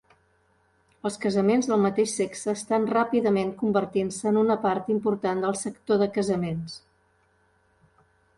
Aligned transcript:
Els 1.09 1.17
casaments 1.25 1.67
del 1.71 1.83
mateix 1.83 2.15
sexe 2.21 2.49
estan 2.53 2.87
ràpidament 2.93 3.51
convertint-se 3.59 4.27
en 4.33 4.41
una 4.45 4.57
part 4.65 4.91
important 4.95 5.45
del 5.45 5.59
sector 5.61 6.03
de 6.05 6.09
casaments. 6.19 6.81